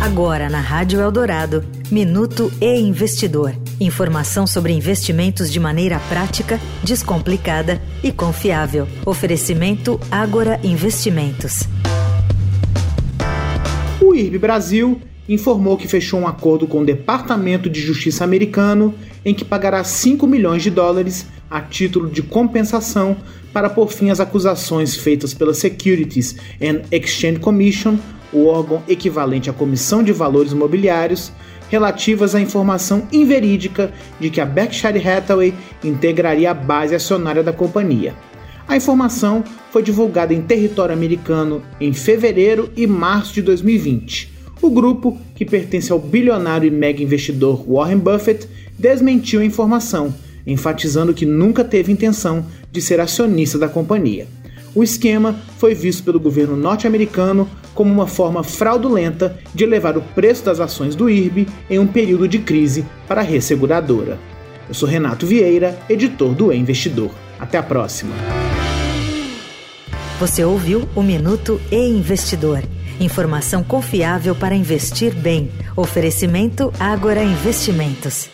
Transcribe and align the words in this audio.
Agora 0.00 0.48
na 0.48 0.60
Rádio 0.60 1.00
Eldorado, 1.00 1.64
Minuto 1.90 2.52
e 2.60 2.78
Investidor. 2.78 3.52
Informação 3.80 4.46
sobre 4.46 4.72
investimentos 4.72 5.50
de 5.50 5.58
maneira 5.58 5.98
prática, 6.08 6.60
descomplicada 6.84 7.82
e 8.02 8.12
confiável. 8.12 8.86
Oferecimento 9.04 9.98
Agora 10.08 10.60
Investimentos. 10.62 11.64
O 14.00 14.14
IRB 14.14 14.38
Brasil 14.38 15.00
informou 15.28 15.76
que 15.76 15.88
fechou 15.88 16.20
um 16.20 16.28
acordo 16.28 16.68
com 16.68 16.80
o 16.80 16.86
Departamento 16.86 17.68
de 17.68 17.80
Justiça 17.80 18.22
americano 18.22 18.94
em 19.24 19.34
que 19.34 19.44
pagará 19.44 19.82
5 19.82 20.24
milhões 20.28 20.62
de 20.62 20.70
dólares 20.70 21.26
a 21.50 21.60
título 21.60 22.08
de 22.08 22.22
compensação 22.22 23.16
para 23.52 23.68
por 23.68 23.90
fim 23.90 24.10
às 24.10 24.20
acusações 24.20 24.94
feitas 24.94 25.34
pela 25.34 25.52
Securities 25.52 26.36
and 26.62 26.82
Exchange 26.92 27.40
Commission 27.40 27.98
o 28.32 28.46
órgão 28.46 28.82
equivalente 28.88 29.50
à 29.50 29.52
Comissão 29.52 30.02
de 30.02 30.12
Valores 30.12 30.52
Imobiliários, 30.52 31.32
relativas 31.68 32.34
à 32.34 32.40
informação 32.40 33.06
inverídica 33.12 33.92
de 34.18 34.30
que 34.30 34.40
a 34.40 34.46
Berkshire 34.46 35.06
Hathaway 35.06 35.54
integraria 35.84 36.50
a 36.50 36.54
base 36.54 36.94
acionária 36.94 37.42
da 37.42 37.52
companhia. 37.52 38.14
A 38.66 38.76
informação 38.76 39.42
foi 39.70 39.82
divulgada 39.82 40.34
em 40.34 40.42
território 40.42 40.94
americano 40.94 41.62
em 41.80 41.92
fevereiro 41.92 42.70
e 42.76 42.86
março 42.86 43.34
de 43.34 43.42
2020. 43.42 44.36
O 44.60 44.70
grupo, 44.70 45.16
que 45.34 45.44
pertence 45.44 45.92
ao 45.92 45.98
bilionário 45.98 46.66
e 46.66 46.70
mega 46.70 47.02
investidor 47.02 47.64
Warren 47.66 47.98
Buffett, 47.98 48.48
desmentiu 48.78 49.40
a 49.40 49.44
informação, 49.44 50.12
enfatizando 50.46 51.14
que 51.14 51.24
nunca 51.24 51.64
teve 51.64 51.92
intenção 51.92 52.44
de 52.70 52.82
ser 52.82 53.00
acionista 53.00 53.58
da 53.58 53.68
companhia. 53.68 54.26
O 54.78 54.84
esquema 54.84 55.34
foi 55.58 55.74
visto 55.74 56.04
pelo 56.04 56.20
governo 56.20 56.56
norte-americano 56.56 57.50
como 57.74 57.92
uma 57.92 58.06
forma 58.06 58.44
fraudulenta 58.44 59.36
de 59.52 59.64
elevar 59.64 59.98
o 59.98 60.00
preço 60.00 60.44
das 60.44 60.60
ações 60.60 60.94
do 60.94 61.10
IRB 61.10 61.48
em 61.68 61.80
um 61.80 61.86
período 61.88 62.28
de 62.28 62.38
crise 62.38 62.86
para 63.08 63.20
a 63.20 63.24
resseguradora. 63.24 64.20
Eu 64.68 64.74
sou 64.74 64.88
Renato 64.88 65.26
Vieira, 65.26 65.76
editor 65.90 66.32
do 66.32 66.52
e 66.52 66.56
Investidor. 66.56 67.10
Até 67.40 67.58
a 67.58 67.62
próxima. 67.64 68.14
Você 70.20 70.44
ouviu 70.44 70.88
o 70.94 71.02
Minuto 71.02 71.60
e 71.72 71.88
Investidor. 71.88 72.62
Informação 73.00 73.64
confiável 73.64 74.32
para 74.32 74.54
investir 74.54 75.12
bem. 75.12 75.50
Oferecimento 75.76 76.72
Agora 76.78 77.24
Investimentos. 77.24 78.30